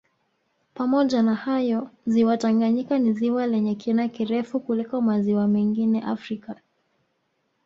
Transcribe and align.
Pamoja 0.73 1.23
na 1.23 1.35
hayo 1.35 1.89
ziwa 2.05 2.37
Tanganyika 2.37 2.99
ni 2.99 3.13
ziwa 3.13 3.47
lenye 3.47 3.75
kina 3.75 4.07
kirefu 4.07 4.59
kuliko 4.59 5.01
maziwa 5.01 5.47
mengine 5.47 6.01
Afrika 6.03 6.55